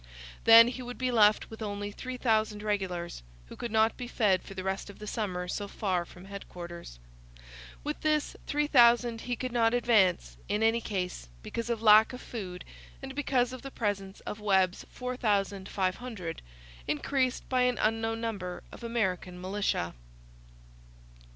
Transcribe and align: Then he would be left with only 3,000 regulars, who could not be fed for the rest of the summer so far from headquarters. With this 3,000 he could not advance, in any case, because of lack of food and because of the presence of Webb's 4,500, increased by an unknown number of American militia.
Then 0.45 0.69
he 0.69 0.81
would 0.81 0.97
be 0.97 1.11
left 1.11 1.51
with 1.51 1.61
only 1.61 1.91
3,000 1.91 2.63
regulars, 2.63 3.21
who 3.45 3.55
could 3.55 3.69
not 3.71 3.97
be 3.97 4.07
fed 4.07 4.41
for 4.41 4.55
the 4.55 4.63
rest 4.63 4.89
of 4.89 4.97
the 4.97 5.05
summer 5.05 5.47
so 5.47 5.67
far 5.67 6.05
from 6.05 6.25
headquarters. 6.25 6.97
With 7.83 8.01
this 8.01 8.35
3,000 8.47 9.21
he 9.21 9.35
could 9.35 9.51
not 9.51 9.75
advance, 9.75 10.37
in 10.49 10.63
any 10.63 10.81
case, 10.81 11.29
because 11.43 11.69
of 11.69 11.83
lack 11.83 12.13
of 12.13 12.19
food 12.21 12.65
and 12.99 13.13
because 13.13 13.53
of 13.53 13.61
the 13.61 13.69
presence 13.69 14.21
of 14.21 14.39
Webb's 14.39 14.87
4,500, 14.89 16.41
increased 16.87 17.47
by 17.47 17.61
an 17.61 17.77
unknown 17.77 18.19
number 18.21 18.63
of 18.71 18.83
American 18.83 19.39
militia. 19.39 19.93